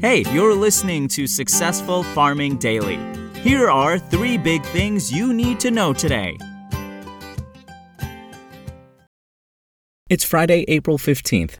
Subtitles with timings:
[0.00, 2.98] Hey, you're listening to Successful Farming Daily.
[3.40, 6.36] Here are three big things you need to know today.
[10.10, 11.56] It's Friday, April 15th.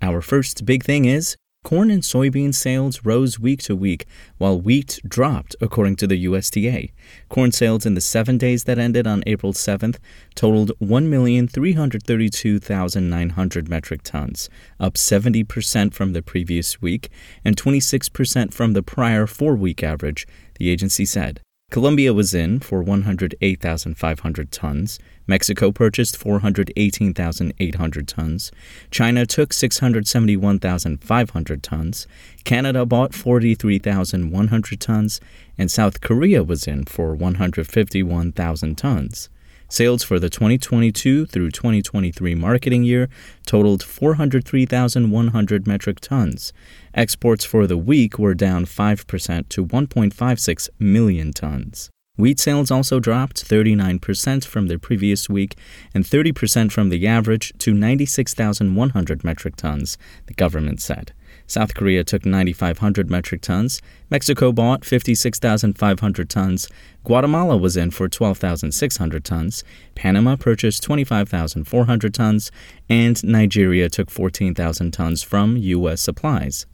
[0.00, 4.06] Our first big thing is corn and soybean sales rose week to week,
[4.38, 6.92] while wheat dropped, according to the USDA.
[7.28, 9.98] Corn sales in the seven days that ended on April 7th
[10.36, 14.48] totaled 1,332,900 metric tons,
[14.78, 17.10] up 70% from the previous week
[17.44, 20.28] and 26% from the prior four week average,
[20.58, 21.40] the agency said.
[21.74, 25.00] Colombia was in for 108,500 tons.
[25.26, 28.52] Mexico purchased 418,800 tons.
[28.92, 32.06] China took 671,500 tons.
[32.44, 35.20] Canada bought 43,100 tons.
[35.58, 39.28] And South Korea was in for 151,000 tons.
[39.68, 43.08] Sales for the 2022 through 2023 marketing year
[43.46, 46.52] totaled 403,100 metric tons.
[46.94, 51.90] Exports for the week were down 5% to 1.56 million tons.
[52.16, 55.56] Wheat sales also dropped 39% from the previous week
[55.92, 61.12] and 30% from the average to 96,100 metric tons, the government said.
[61.46, 63.80] South Korea took 9,500 metric tons.
[64.10, 66.68] Mexico bought 56,500 tons.
[67.04, 69.64] Guatemala was in for 12,600 tons.
[69.94, 72.50] Panama purchased 25,400 tons.
[72.88, 76.00] And Nigeria took 14,000 tons from U.S.
[76.00, 76.66] supplies.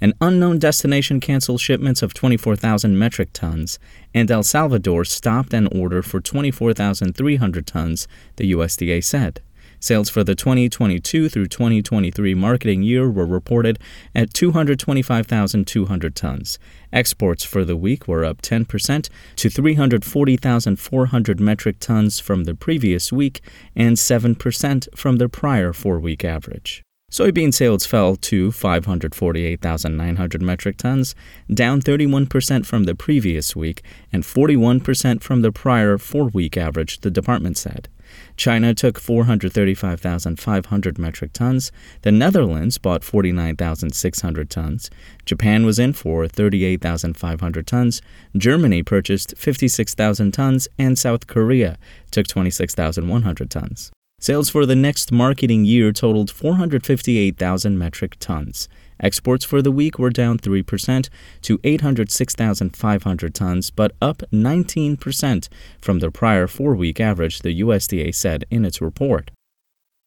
[0.00, 3.78] An unknown destination canceled shipments of 24,000 metric tons,
[4.14, 9.42] and El Salvador stopped an order for 24,300 tons, the USDA said.
[9.80, 13.78] Sales for the 2022 through 2023 marketing year were reported
[14.14, 16.58] at 225,200 tons.
[16.92, 23.40] Exports for the week were up 10% to 340,400 metric tons from the previous week
[23.76, 26.82] and 7% from the prior four week average.
[27.10, 31.14] Soybean sales fell to 548,900 metric tons,
[31.52, 33.80] down 31% from the previous week
[34.12, 37.88] and 41% from the prior four week average, the department said.
[38.36, 41.72] China took 435,500 metric tons.
[42.02, 44.90] The Netherlands bought 49,600 tons.
[45.24, 48.02] Japan was in for 38,500 tons.
[48.36, 50.68] Germany purchased 56,000 tons.
[50.78, 51.78] And South Korea
[52.10, 53.92] took 26,100 tons.
[54.20, 58.68] Sales for the next marketing year totaled 458,000 metric tons.
[58.98, 61.08] Exports for the week were down 3%
[61.42, 65.48] to 806,500 tons, but up 19%
[65.80, 69.30] from the prior four week average, the USDA said in its report.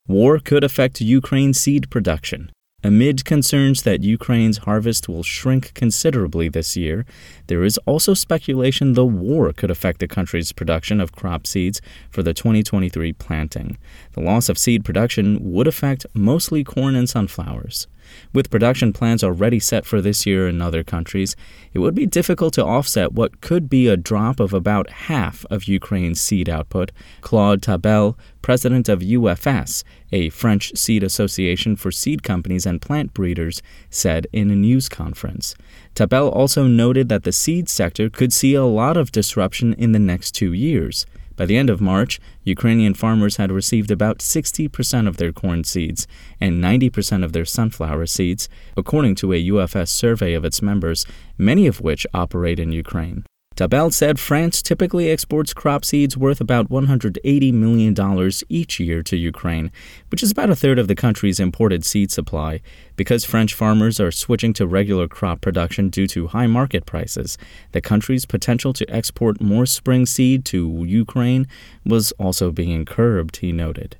[0.07, 2.51] War could affect Ukraine seed production.
[2.83, 7.05] Amid concerns that Ukraine's harvest will shrink considerably this year,
[7.45, 12.23] there is also speculation the war could affect the country's production of crop seeds for
[12.23, 13.77] the 2023 planting.
[14.13, 17.85] The loss of seed production would affect mostly corn and sunflowers.
[18.33, 21.35] With production plans already set for this year in other countries,
[21.73, 25.65] it would be difficult to offset what could be a drop of about half of
[25.65, 26.91] Ukraine's seed output.
[27.21, 33.61] Claude Tabel, president of UFS, a French seed association for seed companies and plant breeders,
[33.89, 35.55] said in a news conference.
[35.95, 39.99] Tabel also noted that the seed sector could see a lot of disruption in the
[39.99, 41.05] next two years.
[41.35, 46.07] By the end of March, Ukrainian farmers had received about 60% of their corn seeds
[46.39, 51.05] and 90% of their sunflower seeds, according to a UFS survey of its members,
[51.37, 53.25] many of which operate in Ukraine.
[53.61, 59.71] Tabel said France typically exports crop seeds worth about $180 million each year to Ukraine,
[60.09, 62.61] which is about a third of the country's imported seed supply.
[62.95, 67.37] Because French farmers are switching to regular crop production due to high market prices,
[67.71, 71.45] the country's potential to export more spring seed to Ukraine
[71.85, 73.95] was also being curbed, he noted.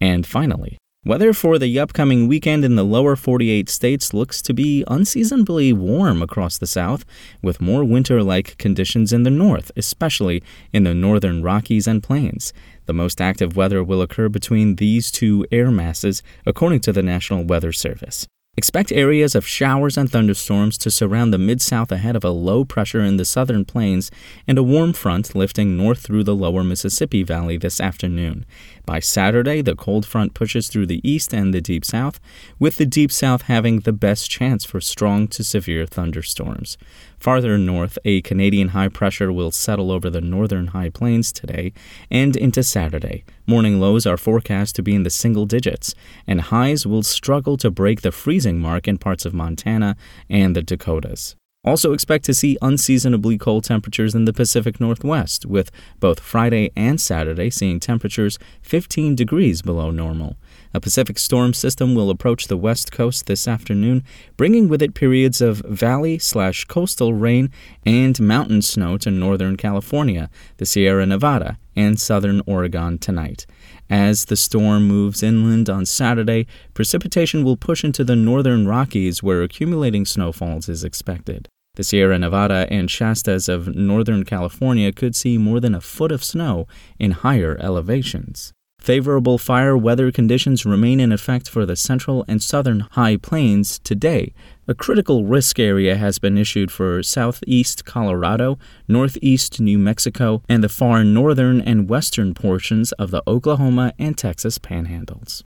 [0.00, 4.84] And finally, Weather for the upcoming weekend in the lower 48 states looks to be
[4.86, 7.04] unseasonably warm across the south,
[7.42, 12.52] with more winter like conditions in the north, especially in the northern Rockies and Plains.
[12.86, 17.42] The most active weather will occur between these two air masses, according to the National
[17.42, 18.28] Weather Service.
[18.54, 22.66] Expect areas of showers and thunderstorms to surround the mid south ahead of a low
[22.66, 24.10] pressure in the southern plains
[24.46, 28.44] and a warm front lifting north through the lower Mississippi Valley this afternoon.
[28.84, 32.20] By Saturday, the cold front pushes through the east and the deep south,
[32.58, 36.76] with the deep south having the best chance for strong to severe thunderstorms.
[37.18, 41.72] Farther north, a Canadian high pressure will settle over the northern high plains today
[42.10, 43.24] and into Saturday.
[43.44, 45.96] Morning lows are forecast to be in the single digits,
[46.28, 49.96] and highs will struggle to break the freezing mark in parts of Montana
[50.30, 51.34] and the Dakotas.
[51.64, 57.00] Also, expect to see unseasonably cold temperatures in the Pacific Northwest, with both Friday and
[57.00, 60.36] Saturday seeing temperatures 15 degrees below normal.
[60.74, 64.04] A Pacific storm system will approach the west coast this afternoon,
[64.38, 67.50] bringing with it periods of valley slash coastal rain
[67.84, 73.44] and mountain snow to northern California, the Sierra Nevada, and southern Oregon tonight.
[73.90, 79.42] As the storm moves inland on Saturday, precipitation will push into the northern Rockies where
[79.42, 81.48] accumulating snowfalls is expected.
[81.74, 86.24] The Sierra Nevada and Shastas of Northern California could see more than a foot of
[86.24, 86.66] snow
[86.98, 88.52] in higher elevations.
[88.82, 94.34] Favorable fire weather conditions remain in effect for the central and southern high plains today.
[94.66, 98.58] A critical risk area has been issued for southeast Colorado,
[98.88, 104.58] northeast New Mexico, and the far northern and western portions of the Oklahoma and Texas
[104.58, 105.44] panhandles.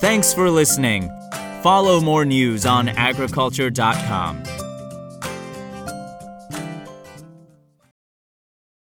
[0.00, 1.10] Thanks for listening.
[1.62, 4.42] Follow more news on agriculture.com.